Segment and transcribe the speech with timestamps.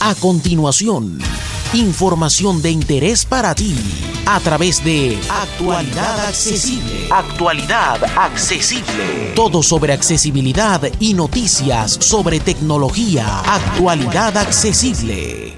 [0.00, 1.18] A continuación,
[1.72, 3.74] información de interés para ti
[4.26, 7.08] a través de Actualidad Accesible.
[7.10, 9.32] Actualidad Accesible.
[9.34, 13.40] Todo sobre accesibilidad y noticias sobre tecnología.
[13.40, 15.54] Actualidad Accesible.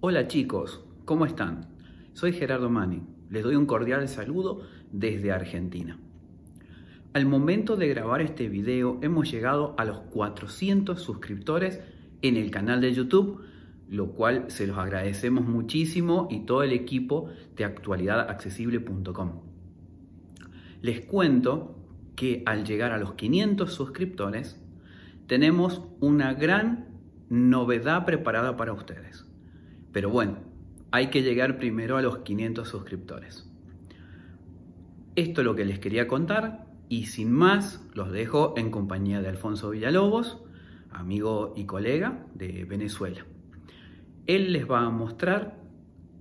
[0.00, 1.68] Hola chicos, ¿cómo están?
[2.12, 3.02] Soy Gerardo Mani.
[3.30, 4.62] Les doy un cordial saludo
[4.92, 5.98] desde Argentina.
[7.14, 11.80] Al momento de grabar este video hemos llegado a los 400 suscriptores
[12.22, 13.42] en el canal de YouTube,
[13.88, 19.42] lo cual se los agradecemos muchísimo y todo el equipo de actualidadaccesible.com.
[20.82, 21.74] Les cuento
[22.14, 24.60] que al llegar a los 500 suscriptores
[25.26, 26.88] tenemos una gran
[27.28, 29.26] novedad preparada para ustedes.
[29.92, 30.38] Pero bueno,
[30.90, 33.48] hay que llegar primero a los 500 suscriptores.
[35.16, 39.28] Esto es lo que les quería contar y sin más los dejo en compañía de
[39.28, 40.38] Alfonso Villalobos,
[40.92, 43.24] amigo y colega de Venezuela.
[44.26, 45.56] Él les va a mostrar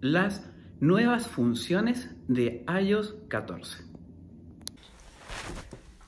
[0.01, 3.83] las nuevas funciones de iOS 14.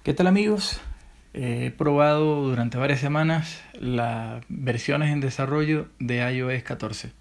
[0.03, 0.79] ¿Qué tal amigos?
[1.33, 7.11] He probado durante varias semanas las versiones en desarrollo de iOS 14.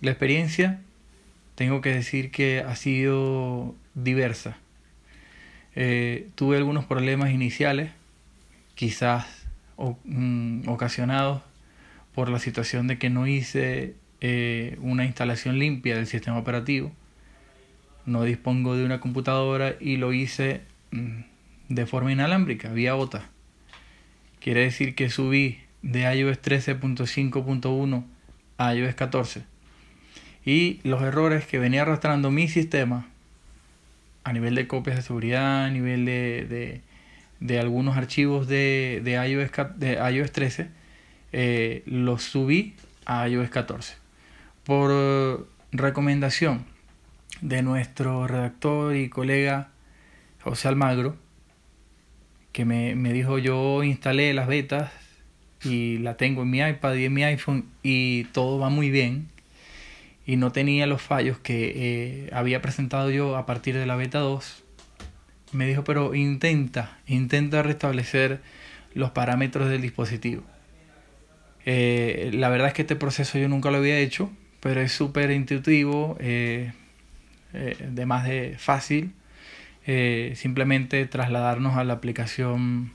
[0.00, 0.80] La experiencia,
[1.54, 4.58] tengo que decir que ha sido diversa.
[5.74, 7.90] Eh, tuve algunos problemas iniciales,
[8.74, 9.35] quizás
[9.78, 11.42] Mm, ocasionados
[12.14, 16.92] por la situación de que no hice eh, una instalación limpia del sistema operativo.
[18.06, 21.20] No dispongo de una computadora y lo hice mm,
[21.68, 23.28] de forma inalámbrica, vía OTA.
[24.40, 28.04] Quiere decir que subí de iOS 13.5.1
[28.56, 29.44] a iOS 14.
[30.44, 33.08] Y los errores que venía arrastrando mi sistema
[34.24, 36.80] a nivel de copias de seguridad, a nivel de de
[37.58, 40.68] algunos archivos de, de, iOS, de iOS 13,
[41.32, 43.94] eh, los subí a iOS 14.
[44.64, 46.64] Por recomendación
[47.40, 49.68] de nuestro redactor y colega
[50.42, 51.16] José Almagro,
[52.52, 54.90] que me, me dijo yo instalé las betas
[55.62, 59.28] y la tengo en mi iPad y en mi iPhone y todo va muy bien
[60.26, 64.18] y no tenía los fallos que eh, había presentado yo a partir de la beta
[64.18, 64.64] 2
[65.52, 68.40] me dijo, pero intenta, intenta restablecer
[68.94, 70.42] los parámetros del dispositivo.
[71.64, 74.30] Eh, la verdad es que este proceso yo nunca lo había hecho,
[74.60, 76.72] pero es súper intuitivo, eh,
[77.52, 79.12] eh, de fácil.
[80.34, 82.92] simplemente trasladarnos a la aplicación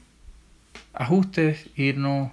[0.94, 2.32] ajustes, irnos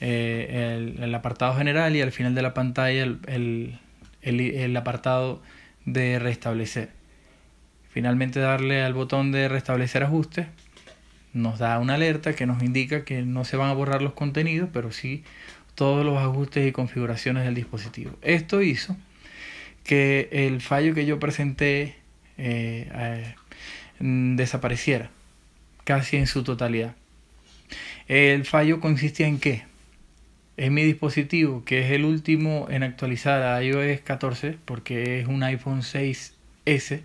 [0.00, 3.78] el, el, apartado general y al final de la pantalla el,
[4.22, 5.42] el apartado
[5.86, 6.95] de restablecer.
[7.96, 10.48] Finalmente darle al botón de restablecer ajustes
[11.32, 14.68] nos da una alerta que nos indica que no se van a borrar los contenidos,
[14.70, 15.24] pero sí
[15.74, 18.10] todos los ajustes y configuraciones del dispositivo.
[18.20, 18.98] Esto hizo
[19.82, 21.96] que el fallo que yo presenté
[22.36, 23.34] eh, eh,
[23.98, 25.08] desapareciera
[25.84, 26.94] casi en su totalidad.
[28.08, 29.62] El fallo consistía en que
[30.58, 35.42] en mi dispositivo, que es el último en actualizar a iOS 14, porque es un
[35.42, 37.00] iPhone 6S,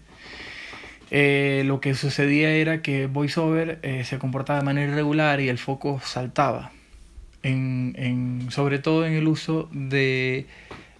[1.13, 5.57] eh, lo que sucedía era que VoiceOver eh, se comportaba de manera irregular y el
[5.57, 6.71] foco saltaba,
[7.43, 10.45] en, sobre todo en el uso de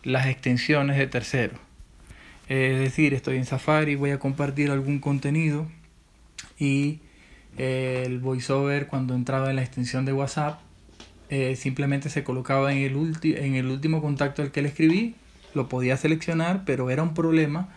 [0.04, 1.58] las extensiones de terceros.
[2.50, 5.66] es decir, estoy en Safari, voy a compartir algún contenido
[6.60, 7.00] y
[7.58, 10.60] eh, el VoiceOver cuando entraba en la extensión de WhatsApp
[11.56, 15.16] simplemente se colocaba en el, en el último contacto al que le escribí,
[15.54, 17.70] lo podía seleccionar, pero era un problema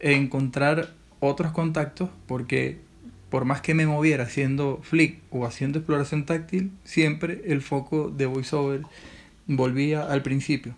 [0.00, 2.78] encontrar otros contactos porque
[3.30, 8.26] por más que me moviera haciendo flick o haciendo exploración táctil, siempre el foco de
[8.26, 8.82] VoiceOver
[9.46, 10.74] volvía al principio,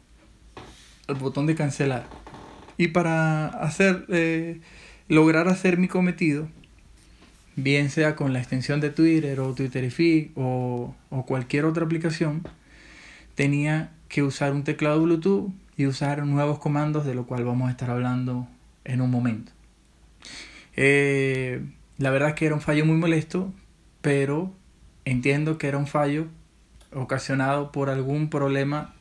[1.08, 2.06] al botón de cancelar.
[2.76, 4.60] Y para hacer, eh,
[5.08, 6.47] lograr hacer mi cometido,
[7.56, 12.42] bien sea con la extensión de Twitter o Twitterific o, o cualquier otra aplicación,
[13.34, 17.71] tenía que usar un teclado Bluetooth y usar nuevos comandos, de lo cual vamos a
[17.71, 18.47] estar hablando
[18.84, 19.53] en un momento.
[20.77, 21.63] Eh,
[21.98, 23.53] la verdad es que era un fallo muy molesto,
[24.01, 24.53] pero
[25.04, 26.27] entiendo que era un fallo
[26.92, 28.95] ocasionado por algún problema,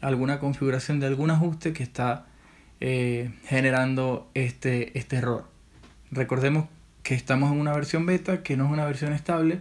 [0.00, 2.26] alguna configuración de algún ajuste que está
[2.80, 5.48] eh, generando este, este error.
[6.10, 6.68] Recordemos
[7.02, 9.60] que estamos en una versión beta, que no es una versión estable,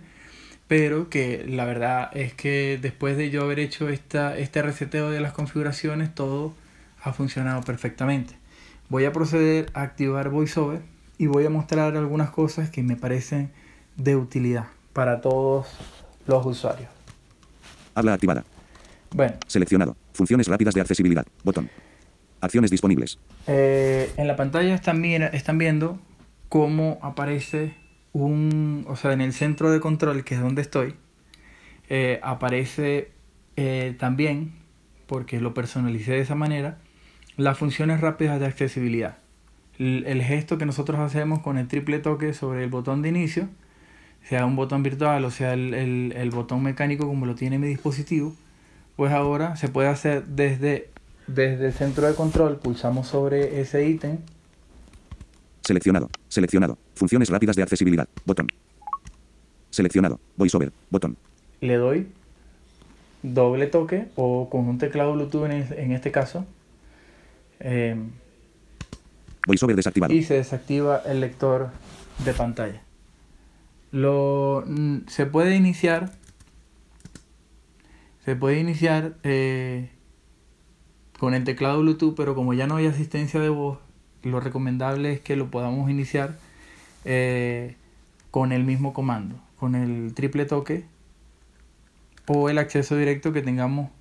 [0.67, 5.19] pero que la verdad es que después de yo haber hecho esta, este reseteo de
[5.19, 6.55] las configuraciones, todo
[7.03, 8.35] ha funcionado perfectamente.
[8.89, 13.51] Voy a proceder a activar VoiceOver y voy a mostrar algunas cosas que me parecen
[13.95, 15.67] de utilidad para todos
[16.27, 16.89] los usuarios.
[17.93, 18.43] Habla activada.
[19.13, 19.95] Bueno, Seleccionado.
[20.13, 21.25] Funciones rápidas de accesibilidad.
[21.43, 21.69] Botón.
[22.41, 23.17] Acciones disponibles.
[23.47, 25.99] eh, en la pantalla están, están viendo
[26.49, 27.73] cómo aparece
[28.13, 30.95] un, o sea, en el centro de control, que es donde estoy,
[31.89, 33.11] eh, aparece
[33.57, 34.53] eh, también,
[35.05, 36.77] porque lo personalicé de esa manera,
[37.37, 39.17] las funciones rápidas de accesibilidad.
[39.77, 43.49] El, gesto que nosotros hacemos con el triple toque sobre el botón de inicio,
[44.23, 47.67] sea un botón virtual o sea el, el- el botón mecánico como lo tiene mi
[47.67, 48.33] dispositivo,
[48.95, 50.89] pues ahora se puede hacer desde,
[51.27, 54.17] desde el centro de control, pulsamos sobre ese ítem
[55.61, 56.09] Seleccionado.
[56.29, 56.77] Seleccionado.
[56.93, 58.07] Funciones rápidas de accesibilidad.
[58.23, 58.47] Botón.
[59.71, 60.19] Seleccionado.
[60.37, 60.71] VoiceOver.
[60.91, 61.17] Botón.
[61.61, 62.07] le doy
[63.23, 66.45] doble toque o con un teclado Bluetooth en, en este caso
[67.59, 67.95] eh,
[69.45, 70.13] VoiceOver desactivado.
[70.13, 71.69] y se desactiva el lector
[72.23, 72.81] de pantalla.
[73.91, 76.11] Lo, mm, se puede iniciar
[78.25, 79.89] se puede iniciar eh,
[81.19, 83.77] con el teclado Bluetooth, pero como ya no hay asistencia de voz,
[84.23, 86.35] lo recomendable es que lo podamos iniciar
[87.05, 87.75] eh,
[88.31, 90.85] con el mismo comando, con el triple toque
[92.25, 93.91] o el acceso directo que tengamos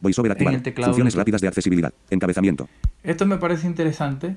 [0.00, 0.56] VoiceOver activado.
[0.56, 1.20] el teclado Funciones Bluetooth.
[1.20, 1.92] rápidas de accesibilidad.
[2.08, 2.68] Encabezamiento.
[3.02, 4.36] Esto me parece interesante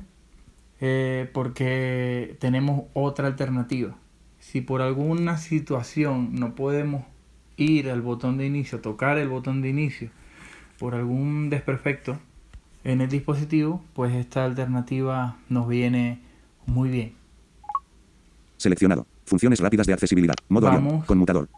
[0.81, 3.95] eh, porque tenemos otra alternativa.
[4.39, 7.03] Si por alguna situación no podemos
[7.57, 10.09] ir al botón de inicio, tocar el botón de inicio,
[10.77, 12.19] por algún desperfecto
[12.83, 16.19] en el dispositivo, pues esta alternativa nos viene
[16.65, 17.13] muy bien.
[18.57, 19.05] Seleccionado.
[19.25, 20.35] Funciones rápidas de accesibilidad.
[20.49, 20.85] Modo avión.
[20.85, 21.05] Vamos.
[21.05, 21.49] Conmutador.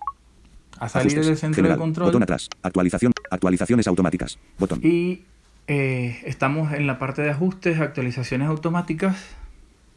[0.80, 1.28] A salir Ajustes.
[1.28, 1.78] del centro General.
[1.78, 2.50] de control Botón atrás.
[2.62, 3.12] Actualización.
[3.32, 4.40] Actualizaciones automáticas.
[4.58, 4.80] Botón.
[4.84, 5.24] y
[5.68, 9.18] eh, estamos en la parte de ajustes, actualizaciones automáticas.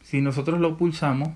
[0.03, 1.31] Si nosotros lo pulsamos,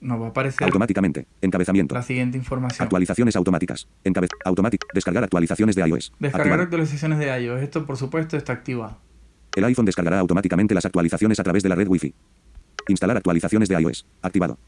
[0.00, 1.26] nos va a aparecer Automáticamente.
[1.40, 1.94] Encabezamiento.
[1.94, 2.84] la siguiente información.
[2.84, 3.88] Actualizaciones automáticas.
[4.04, 4.30] Encabez.
[4.44, 4.84] Automatic.
[4.92, 6.12] Descargar actualizaciones de iOS.
[6.18, 6.62] Descargar Activado.
[6.64, 7.62] actualizaciones de iOS.
[7.62, 8.98] Esto, por supuesto, está activado.
[9.54, 12.14] El iPhone descargará automáticamente las actualizaciones a través de la red Wi-Fi.
[12.88, 14.06] Instalar actualizaciones de iOS.
[14.22, 14.58] Activado.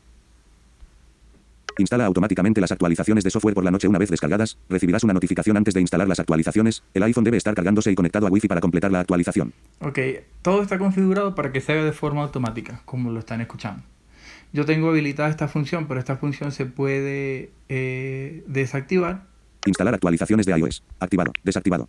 [1.78, 4.58] Instala automáticamente las actualizaciones de software por la noche una vez descargadas.
[4.68, 6.82] Recibirás una notificación antes de instalar las actualizaciones.
[6.92, 9.52] El iPhone debe estar cargándose y conectado a Wi-Fi para completar la actualización.
[9.80, 9.98] Ok,
[10.42, 13.82] todo está configurado para que se haga de forma automática, como lo están escuchando.
[14.52, 19.26] Yo tengo habilitada esta función, pero esta función se puede eh, desactivar
[19.66, 20.82] Instalar actualizaciones de iOS.
[20.98, 21.32] Activado.
[21.44, 21.88] Desactivado.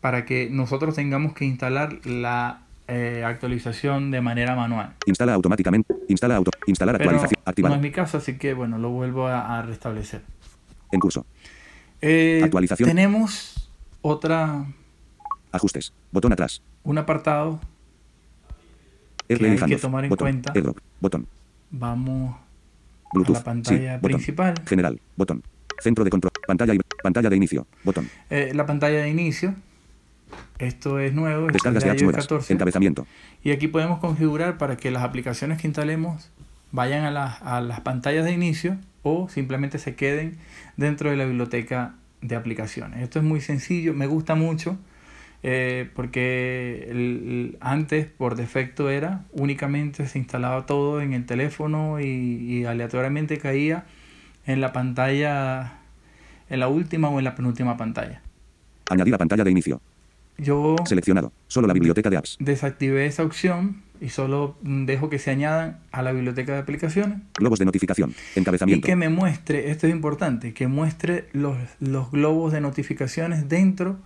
[0.00, 4.94] para que nosotros tengamos que instalar la eh, actualización de manera manual.
[5.06, 5.94] Instala automáticamente.
[6.08, 6.50] Instala auto.
[6.66, 7.42] Instalar Pero actualización.
[7.44, 7.74] no Activado.
[7.76, 10.22] es mi caso, así que bueno, lo vuelvo a, a restablecer.
[10.92, 11.26] En curso.
[12.00, 12.88] Eh, Actualización.
[12.88, 13.70] Tenemos
[14.02, 14.66] otra,
[15.52, 15.92] Ajustes.
[16.12, 16.62] Botón atrás.
[16.82, 17.60] un apartado.
[19.28, 20.26] AirPlay hay que tomar en Botón.
[20.26, 20.52] cuenta.
[20.54, 20.78] AirDrop.
[21.00, 21.26] Botón.
[21.70, 22.36] Vamos
[23.12, 23.36] Bluetooth.
[23.36, 24.00] a la pantalla sí.
[24.02, 24.10] Botón.
[24.18, 24.54] principal.
[24.66, 25.00] General.
[25.16, 25.42] Botón.
[25.80, 26.32] Centro de control.
[26.46, 27.66] Pantalla y pantalla de inicio.
[27.84, 28.08] Botón.
[28.30, 29.54] Eh, la pantalla de inicio.
[30.58, 31.46] Esto es nuevo.
[31.48, 32.22] esto Descargas es de iOS nuevas.
[32.26, 32.52] 14.
[32.52, 33.06] Encabezamiento.
[33.42, 36.30] Y aquí podemos configurar para que las aplicaciones que instalemos
[36.72, 40.38] vayan a, las- a las pantallas de inicio o simplemente se queden
[40.76, 43.02] dentro de la biblioteca de aplicaciones.
[43.02, 44.78] Esto es muy sencillo, me gusta mucho
[45.42, 52.00] eh, porque el- el- antes por defecto era únicamente se instalaba todo en el teléfono
[52.00, 53.84] y, y aleatoriamente caía
[54.46, 55.74] en la pantalla,
[56.48, 58.22] en la última o en la penúltima pantalla.
[58.90, 59.80] Añadir a pantalla de inicio.
[60.38, 61.32] Yo Seleccionado.
[61.46, 62.36] Solo la biblioteca de apps.
[62.40, 67.58] desactivé esa opción y solo dejo que se añadan a la biblioteca de aplicaciones Globos
[67.60, 68.14] de notificación.
[68.34, 68.86] y Encabezamiento.
[68.86, 73.96] que me muestre, esto es importante, que muestre los, los globos de notificaciones dentro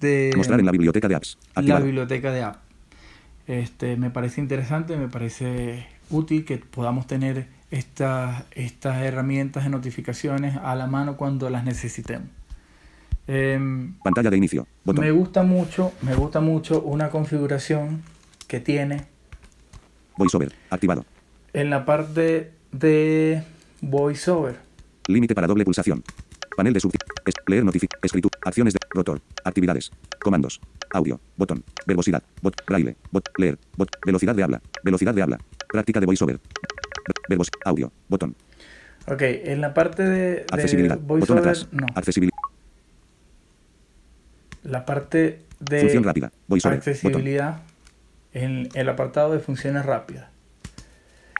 [0.00, 1.38] de Mostrar en la biblioteca de apps.
[1.56, 2.56] la biblioteca de app.
[3.46, 10.56] Este, me parece interesante, me parece útil que podamos tener estas, estas herramientas de notificaciones
[10.56, 12.28] a la mano cuando las necesitemos.
[13.28, 14.66] Em, Pantalla de inicio.
[14.84, 15.04] Botón.
[15.04, 18.02] me gusta mucho, me gusta mucho una configuración
[18.46, 19.06] que tiene
[20.16, 20.52] VoiceOver.
[20.70, 21.04] Activado.
[21.52, 23.42] en la parte de
[23.80, 24.56] VoiceOver.
[25.08, 26.02] Límite para doble pulsación.
[26.56, 27.14] Panel de subtítulos.
[27.48, 27.90] Leer notific.
[28.02, 28.38] Escritura.
[28.44, 29.20] Acciones de rotor.
[29.44, 29.90] Actividades.
[30.22, 30.60] Comandos.
[30.90, 31.20] Audio.
[31.36, 31.62] Botón.
[31.86, 32.22] Verbosidad.
[32.42, 32.54] Bot.
[32.66, 32.96] Braille.
[33.12, 33.28] Bot.
[33.38, 33.58] Leer.
[33.76, 33.90] Bot.
[34.04, 34.62] Velocidad de habla.
[34.82, 35.38] Velocidad de habla.
[35.68, 36.40] Práctica de voiceover.
[37.28, 37.50] Verbos.
[37.64, 37.92] Audio.
[38.08, 38.34] Botón.
[39.06, 40.96] Ok, en la parte de, de Accesibilidad.
[40.98, 41.68] Botón VoiceOver, atrás.
[41.72, 41.86] no.
[41.94, 42.35] Accesibilidad.
[44.66, 46.32] La parte de Función rápida.
[46.48, 46.78] VoiceOver.
[46.78, 46.92] Botón.
[46.92, 47.62] accesibilidad
[48.32, 50.26] en el apartado de funciones rápidas.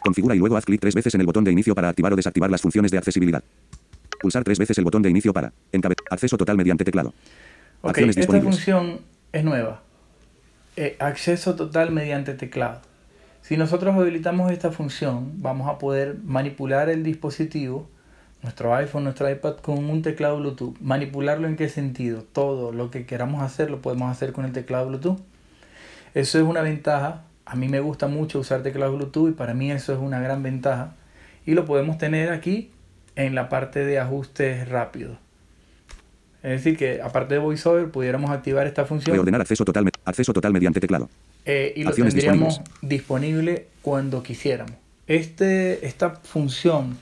[0.03, 2.17] Configura y luego haz clic tres veces en el botón de inicio para activar o
[2.17, 3.43] desactivar las funciones de accesibilidad.
[4.21, 7.13] Pulsar tres veces el botón de inicio para encabe acceso total mediante teclado.
[7.83, 9.01] Ok, Acciones esta función
[9.33, 9.83] es nueva.
[10.77, 12.81] Eh, acceso total mediante teclado.
[13.43, 17.89] Si nosotros habilitamos esta función, vamos a poder manipular el dispositivo
[18.43, 20.77] nuestro iPhone, nuestro iPad con un teclado Bluetooth.
[20.81, 22.23] ¿Manipularlo en qué sentido?
[22.23, 25.19] Todo lo que queramos hacer lo podemos hacer con el teclado Bluetooth.
[26.15, 27.25] Eso es una ventaja.
[27.45, 30.43] A mí me gusta mucho usar teclado Bluetooth y para mí eso es una gran
[30.43, 30.95] ventaja.
[31.45, 32.71] Y lo podemos tener aquí
[33.15, 35.19] en la parte de ajustes rápidos.
[36.43, 39.15] Es decir, que aparte de VoiceOver pudiéramos activar esta función.
[39.15, 41.09] Reordenar acceso total, acceso total mediante teclado.
[41.45, 44.75] Eh, y lo tendríamos disponible cuando quisiéramos.
[45.07, 46.99] Este, esta función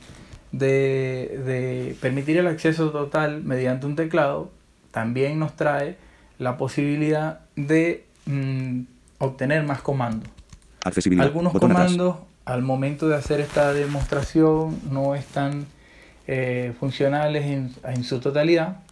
[0.59, 4.51] de, permitir el acceso total mediante un teclado
[4.91, 5.97] también nos trae
[6.39, 8.81] la posibilidad de mm,
[9.19, 10.29] obtener más comandos.
[11.19, 15.67] Algunos comandos al momento de hacer esta demostración no están
[16.27, 17.45] eh, funcionales
[17.83, 18.83] en, su totalidad,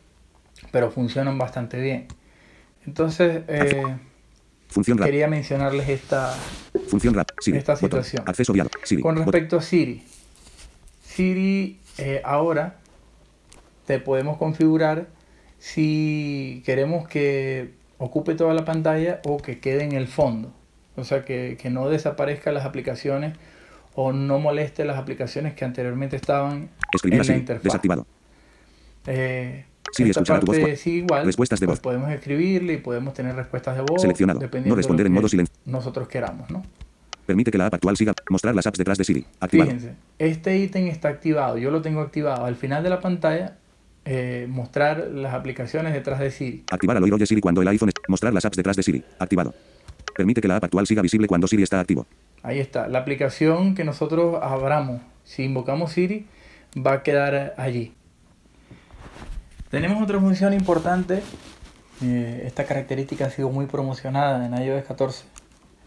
[0.71, 2.09] pero funcionan bastante bien.
[2.87, 3.97] Entonces, eh,
[4.97, 6.35] quería mencionarles esta,
[6.89, 7.15] Función
[7.53, 8.25] esta situación.
[8.27, 8.53] Acceso
[9.03, 10.03] Con respecto a Siri,
[11.15, 12.77] Siri eh, ahora
[13.87, 15.09] te podemos configurar
[15.59, 20.53] si queremos que ocupe toda la pantalla o que quede en el fondo.
[20.97, 23.37] O sea, que, no desaparezcan las aplicaciones
[23.95, 26.71] o no moleste las aplicaciones que anteriormente estaban
[27.05, 27.65] en la interfaz.
[27.65, 28.07] Desactivado.
[29.07, 29.67] Eh,
[29.99, 31.83] esta parte sí, igual, respuestas de pues voz.
[31.83, 34.01] podemos escribirle y podemos tener respuestas de voz.
[34.01, 34.41] Seleccionado.
[34.65, 35.55] No responder en modo silencio.
[35.67, 36.63] Nosotros queramos, ¿no?
[37.27, 38.15] Permite que la app actual siga.
[38.31, 39.27] Mostrar las apps detrás de Siri.
[39.41, 39.71] Activado.
[39.71, 41.57] Fíjense, este ítem está activado.
[41.59, 42.45] Yo lo tengo activado.
[42.45, 43.57] Al final de la pantalla,
[44.05, 46.65] eh, mostrar las aplicaciones detrás de Siri.
[46.71, 47.95] Activar al oír oye Siri cuando el iPhone es.
[48.09, 49.05] Mostrar las apps detrás de Siri.
[49.19, 49.55] Activado.
[50.17, 52.07] Permite que la app actual siga visible cuando Siri está activo.
[52.43, 52.89] Ahí está.
[52.89, 56.27] La aplicación que nosotros abramos, si invocamos Siri,
[56.77, 57.95] va a quedar allí.
[59.71, 61.23] Tenemos otra función importante.
[62.03, 65.32] Eh, esta característica ha sido muy promocionada en iOS 14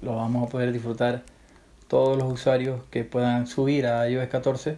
[0.01, 1.23] lo vamos a poder disfrutar
[1.87, 4.77] todos los usuarios que puedan subir a iOS 14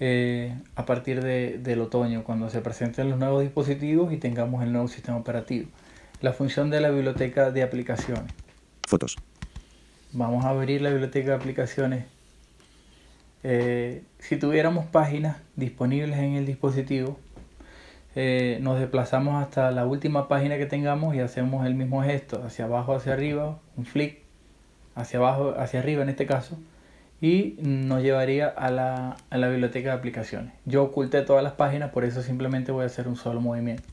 [0.00, 4.72] eh, a partir de, del otoño, cuando se presenten los nuevos dispositivos y tengamos el
[4.72, 5.68] nuevo sistema operativo.
[6.20, 8.32] La función de la biblioteca de aplicaciones.
[8.86, 9.16] Fotos.
[10.12, 12.04] Vamos a abrir la biblioteca de aplicaciones.
[13.42, 17.18] Eh, si tuviéramos páginas disponibles en el dispositivo,
[18.16, 22.64] eh, nos desplazamos hasta la última página que tengamos y hacemos el mismo gesto, hacia
[22.64, 24.23] abajo, hacia arriba, un flick
[24.94, 26.58] hacia abajo, hacia arriba en este caso,
[27.20, 30.52] y nos llevaría a la, a la biblioteca de aplicaciones.
[30.64, 33.84] Yo oculté todas las páginas, por eso simplemente voy a hacer un solo movimiento.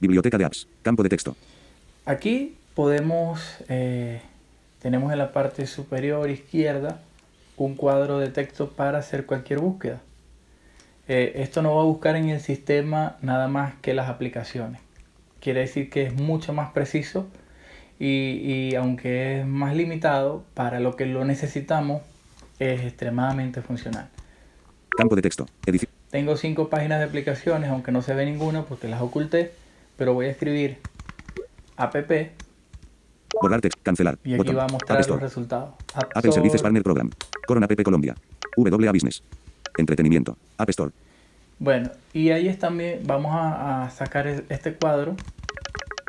[0.00, 1.36] Biblioteca de apps, campo de texto.
[2.06, 4.22] Aquí podemos, eh,
[4.80, 7.00] tenemos en la parte superior izquierda
[7.56, 10.00] un cuadro de texto para hacer cualquier búsqueda.
[11.08, 14.80] Eh, esto no va a buscar en el sistema nada más que las aplicaciones.
[15.40, 17.26] Quiere decir que es mucho más preciso
[18.02, 22.00] y, aunque es más limitado, para lo que lo necesitamos
[22.58, 24.08] es extremadamente funcional.
[24.96, 25.46] Campo de texto.
[26.10, 29.52] Tengo cinco páginas de aplicaciones, aunque no se ve ninguna porque las oculté,
[29.98, 30.78] pero voy a escribir
[31.76, 31.94] app.
[33.40, 33.60] Borrar.
[33.82, 34.18] Cancelar.
[34.24, 35.74] Y aquí va a mostrar los resultados.
[36.14, 37.10] Apple Services Partner Program.
[37.46, 38.16] Corona App Colombia.
[38.56, 39.22] WA Business.
[39.76, 40.36] Entretenimiento.
[40.56, 40.90] App Store.
[41.58, 45.14] Bueno, y ahí es también, vamos a, a sacar este cuadro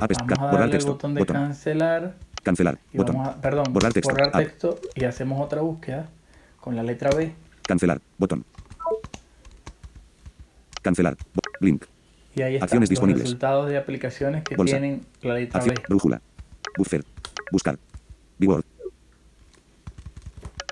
[0.07, 2.15] Vamos a darle el botón de cancelar.
[2.43, 2.79] Cancelar.
[2.93, 4.11] Vamos a, perdón, borrar texto.
[4.11, 6.09] Borrar texto y hacemos otra búsqueda
[6.59, 7.33] con la letra B.
[7.67, 8.01] Cancelar.
[8.17, 8.43] Botón.
[10.81, 11.15] Cancelar.
[11.59, 11.85] Link.
[12.33, 13.23] Y ahí están Acciones los disponibles.
[13.23, 15.75] resultados de aplicaciones que tienen la letra B.
[15.87, 16.21] Brújula.
[16.77, 17.03] Buffer.
[17.51, 17.77] Buscar.
[18.39, 18.63] Bword.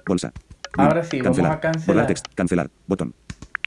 [0.07, 0.33] Bolsa.
[0.75, 1.51] Ahora sí, cancelar.
[1.51, 1.87] vamos a cancelar.
[1.95, 2.29] Borrar texto.
[2.33, 2.69] Cancelar.
[2.87, 3.13] Botón.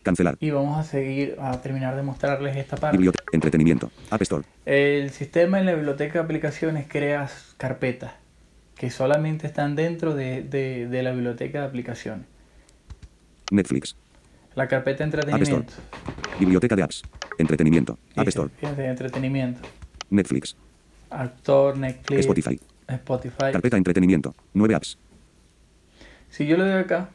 [0.02, 0.36] Cancelar.
[0.40, 2.98] Y vamos a seguir a terminar de mostrarles esta parte.
[3.32, 3.90] Entretenimiento.
[4.10, 4.44] App Store.
[4.66, 8.12] El sistema en la biblioteca de aplicaciones crea carpetas
[8.76, 12.26] que solamente están dentro de, de, de la biblioteca de aplicaciones.
[13.50, 13.96] Netflix.
[14.54, 15.72] La carpeta entretenimiento.
[16.38, 17.02] Biblioteca de apps.
[17.38, 17.98] Entretenimiento.
[18.16, 18.50] App Store.
[18.60, 19.60] entretenimiento.
[20.10, 20.56] Netflix.
[21.10, 22.20] Actor, Netflix.
[22.20, 22.60] Spotify.
[22.88, 23.52] Spotify.
[23.52, 24.34] Carpeta entretenimiento.
[24.52, 24.98] Nueve apps.
[26.28, 27.10] Si yo le doy acá,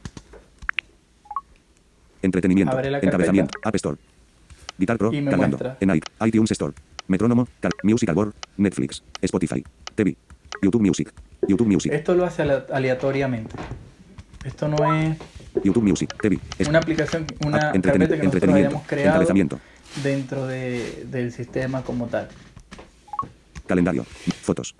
[2.22, 2.74] Entretenimiento.
[2.74, 3.60] Abre la Encabezamiento.
[3.64, 3.98] App Store.
[4.78, 5.12] Guitar Pro.
[5.14, 5.58] Y me cargando.
[5.58, 5.78] muestra.
[5.80, 6.74] En iTunes Store.
[7.08, 7.48] Metrónomo.
[7.84, 8.34] Musical Board.
[8.58, 9.04] Netflix.
[9.22, 9.64] Spotify.
[9.96, 10.16] TV.
[10.62, 11.14] YouTube Music.
[11.48, 11.92] YouTube Music.
[11.94, 13.56] esto lo hace ale- aleatoriamente.
[14.44, 15.18] Esto no es
[15.64, 16.14] YouTube Music.
[16.22, 16.40] TV.
[16.58, 18.76] Es- una aplicación, una Ah, carpeta que nosotros entretenimiento.
[18.76, 19.60] hayamos creado
[20.04, 22.28] dentro de- del sistema como tal.
[23.66, 24.06] Calendario.
[24.42, 24.76] Fotos.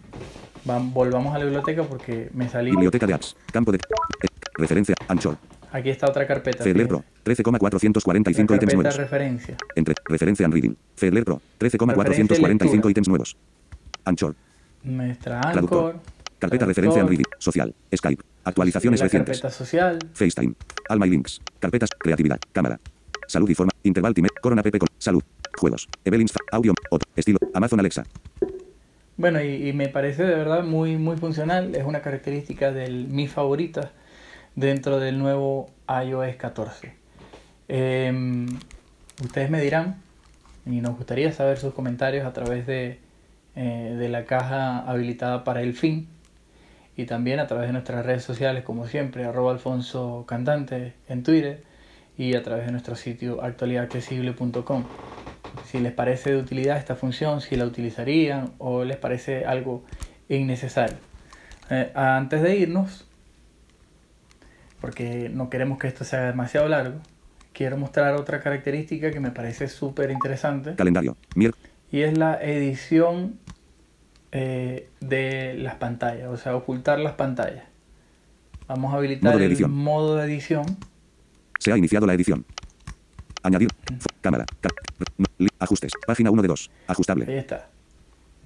[0.66, 2.72] Vam- volvamos a la biblioteca porque me salí.
[2.72, 3.36] Biblioteca de apps.
[3.52, 3.78] Campo de.
[3.78, 4.28] eh,
[4.58, 4.96] referencia.
[5.08, 5.38] Anchor.
[5.78, 6.64] Aquí está otra carpeta.
[6.64, 6.88] Fedler.
[6.88, 7.04] Pro.
[7.24, 8.98] 13,445 La ítems carpeta nuevos.
[8.98, 9.58] referencia.
[9.76, 9.96] Entre.
[10.06, 10.76] Referencia and reading.
[10.96, 11.40] Fedler Pro.
[11.60, 12.92] 13,445 lectura.
[12.92, 13.38] ítems nuevos.
[14.06, 14.36] Anchor.
[14.84, 15.96] Nuestra Traductor.
[15.96, 16.02] Anchor.
[16.40, 17.26] Carpeta traductor, referencia and reading.
[17.40, 17.76] Social.
[17.96, 18.24] Skype.
[18.44, 19.40] Actualizaciones recientes.
[19.42, 20.00] carpeta social.
[20.14, 20.54] FaceTime.
[20.90, 21.42] Alma y links.
[21.60, 21.90] Carpetas.
[21.98, 22.40] Creatividad.
[22.52, 22.80] Cámara.
[23.28, 23.72] Salud y forma.
[23.84, 24.30] Interval time.
[24.42, 24.88] Corona Pepe con.
[24.98, 25.22] Salud.
[25.58, 25.88] Juegos.
[26.06, 26.74] Evelyn's Audio.
[26.90, 27.08] Otro.
[27.16, 27.38] Estilo.
[27.54, 28.04] Amazon Alexa.
[29.18, 31.76] Bueno, y, y me parece de verdad muy, muy funcional.
[31.76, 33.90] Es una característica de mis favoritas
[34.58, 36.94] dentro del nuevo iOS 14.
[37.68, 38.48] Em,
[39.24, 40.02] ustedes me dirán,
[40.66, 43.00] y nos gustaría saber sus comentarios a través de,
[43.56, 46.08] eh, de la caja habilitada para el fin
[46.98, 51.64] y también a través de nuestras redes sociales, como siempre, arroba alfonso cantante en Twitter
[52.18, 54.86] y a través de nuestro sitio actualidadaccesible.com.
[55.66, 59.84] Si les parece de utilidad esta función, si la utilizarían o les parece algo
[60.28, 60.98] innecesario.
[61.70, 63.07] Eh, antes de irnos,
[64.82, 67.00] porque no queremos que esto sea demasiado largo,
[67.54, 71.18] quiero mostrar otra característica que me parece súper interesante Calendario.
[71.36, 71.70] Miércoles.
[71.92, 73.40] y es la edición
[74.32, 77.64] eh, de las pantallas, o sea, ocultar las pantallas.
[78.68, 79.72] Vamos a habilitar Modo de el edición.
[79.72, 80.66] modo de edición.
[81.60, 82.46] Se ha iniciado la edición.
[83.44, 83.70] Añadir.
[84.00, 84.46] Fo- cámara.
[85.60, 85.92] Ajustes.
[86.06, 86.72] Página 1 de 2.
[86.88, 87.26] Ajustable.
[87.30, 87.70] Ahí está.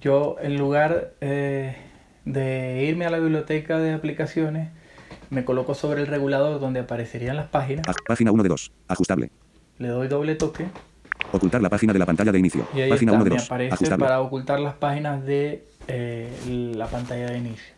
[0.00, 1.76] Yo, en lugar eh,
[2.24, 4.70] de irme a la biblioteca de aplicaciones,
[5.32, 8.72] me coloco sobre el regulador donde aparecerían las páginas, página 1 de 2.
[8.88, 9.30] Ajustable.
[9.78, 10.66] le doy doble toque
[11.32, 12.66] Ocultar la página de la pantalla de inicio.
[12.74, 13.46] y ahí Página está, 1 de me 2.
[13.46, 14.04] aparece Ajustable.
[14.04, 17.74] para ocultar las páginas de eh, la pantalla de inicio.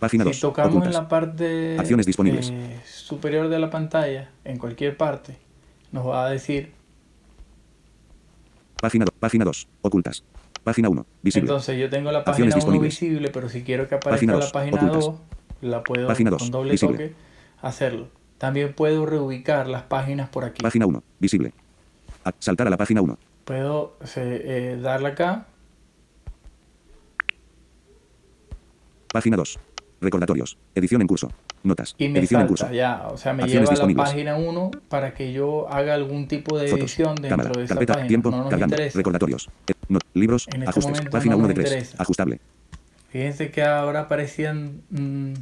[0.00, 0.40] Página Si 2.
[0.40, 0.94] tocamos Ocultas.
[0.94, 2.48] en la parte Acciones disponibles.
[2.50, 5.36] eh, superior de la pantalla, en cualquier parte,
[5.92, 6.72] nos va a decir.
[8.80, 9.14] Página 2.
[9.18, 9.68] Página 2.
[9.82, 10.24] Ocultas.
[10.64, 11.06] Página 1.
[11.22, 11.48] Visible.
[11.48, 12.98] Entonces yo tengo la página 1 disponibles.
[13.00, 15.04] visible, pero si quiero que aparezca Página la página ocultas.
[15.04, 15.14] 2,
[15.60, 17.08] la puedo Página dos, con doble visible.
[17.08, 17.14] toque
[17.62, 18.08] hacerlo.
[18.38, 20.62] También puedo reubicar las páginas por aquí.
[20.62, 21.02] Página 1.
[21.18, 21.52] Visible.
[22.24, 23.18] A- saltar a la página 1.
[23.44, 25.46] Puedo eh, darle acá
[29.12, 29.58] Página 2.
[30.00, 30.56] Recordatorios.
[30.74, 31.30] Edición en curso.
[31.62, 31.94] Notas.
[31.98, 32.74] y me Edición en salta curso.
[32.74, 33.08] ya.
[33.08, 36.56] O sea, me Acciones lleva a la página 1 para que yo haga algún tipo
[36.58, 36.84] de Fotos.
[36.84, 37.50] edición dentro Cámara.
[37.50, 37.92] de esa Carpeta.
[37.94, 38.08] página.
[38.08, 38.30] Tiempo.
[38.30, 38.74] no nos cargando.
[38.76, 38.96] interesa.
[38.98, 39.50] Recordatorios.
[39.66, 40.46] Eh, no- libros.
[40.54, 41.08] En este ajustes.
[41.10, 41.72] Página no 1 de nos 3.
[41.72, 42.02] interesa.
[42.02, 42.40] Ajustable.
[43.10, 45.32] Fíjense que ahora aparecían mm,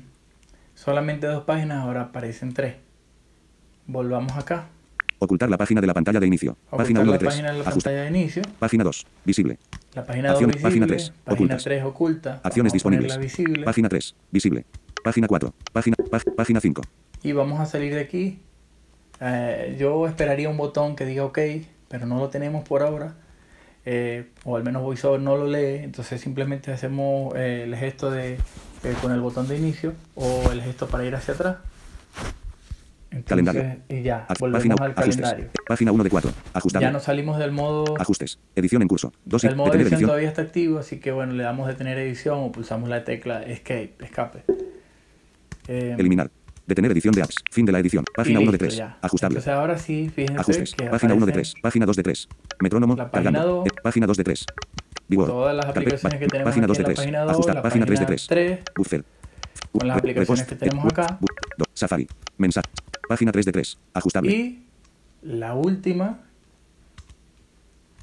[0.82, 2.76] solamente dos páginas, ahora aparecen tres.
[3.86, 4.66] Volvamos acá.
[5.18, 6.56] Ocultar la página de la pantalla de inicio.
[6.70, 7.28] Página Ocultar 1 de la 3.
[7.28, 8.42] página de la pantalla de inicio.
[8.60, 9.06] Página 2.
[9.24, 9.58] Visible.
[9.94, 10.70] La página 2 Acciones- visible.
[10.70, 11.64] página tres, Página ocultas.
[11.64, 12.40] 3 oculta.
[12.44, 13.18] Acciones disponibles.
[13.18, 13.64] visible.
[13.64, 14.14] Página 3.
[14.30, 14.64] Visible.
[15.02, 15.52] Página 4.
[15.72, 16.82] Página, pá- página 5.
[17.24, 18.38] y vamos a salir de aquí.
[19.20, 21.38] Eh, yo esperaría un botón que diga OK,
[21.88, 23.14] pero no lo tenemos por ahora.
[23.84, 25.82] Eh, o al menos VoiceOver no lo lee.
[25.82, 28.38] Entonces simplemente hacemos eh, el gesto de
[28.84, 31.56] eh, con el botón de inicio o el gesto para ir hacia atrás.
[33.10, 33.76] Entonces, Calendario.
[33.88, 35.16] Y ya, volvemos Página, al ajustes.
[35.16, 35.50] calendario.
[35.66, 36.30] Página 1 de 4.
[36.52, 36.86] Ajustable.
[36.86, 37.94] Ya nos salimos del modo...
[37.98, 38.38] Ajustes.
[38.54, 39.12] Edición en curso.
[39.24, 40.08] 2 El modo edición edición.
[40.08, 43.94] todavía está activo, así que bueno, le damos detener edición o pulsamos la tecla Escape,
[44.00, 44.44] escape.
[45.68, 46.30] Eh, Eliminar.
[46.66, 47.36] Detener edición de apps.
[47.50, 48.04] Fin de la edición.
[48.14, 48.76] Página y 1 de listo, 3.
[48.76, 48.98] ya.
[49.00, 49.38] Ajustable.
[49.38, 50.74] Entonces ahora sí, fíjense Ajustes.
[50.74, 51.62] que Página 1 de aparecen 3.
[51.62, 52.28] Página 2 de 3.
[52.60, 52.94] Metrónomo.
[52.96, 53.54] La página cargando.
[53.56, 53.66] dos.
[53.68, 54.46] Eh, página 2 de 3.
[55.08, 56.96] Todas las aplicaciones que tenemos Página aquí 2 de en la 3.
[56.98, 57.54] página 2, Ajustar.
[57.54, 58.26] la Página 3 de página 3.
[58.26, 59.04] 3, Buffer.
[59.72, 61.18] con las aplicaciones que tenemos acá.
[61.74, 62.06] Safari.
[62.36, 62.68] Mensaje.
[63.08, 63.78] Página 3 de 3.
[63.94, 64.30] Ajustable.
[64.32, 64.66] y
[65.22, 66.20] la última,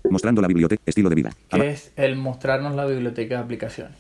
[0.10, 0.82] Mostrando la biblioteca.
[0.86, 1.32] Estilo de vida.
[1.50, 3.98] Que es el mostrarnos la biblioteca de aplicaciones.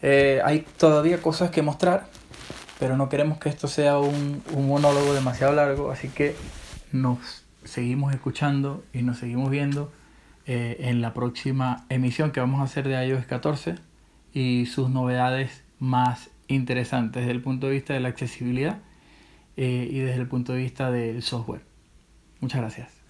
[0.00, 2.06] Eh, hay todavía cosas que mostrar,
[2.80, 6.34] pero no queremos que esto sea un, un monólogo demasiado largo, así que
[6.90, 9.92] nos seguimos escuchando y nos seguimos viendo
[10.46, 13.76] eh, en la próxima emisión que vamos a hacer de iOS 14
[14.32, 18.78] y sus novedades más interesantes desde el punto de vista de la accesibilidad
[19.56, 21.62] eh, y desde el punto de vista del software.
[22.40, 23.01] Muchas gracias.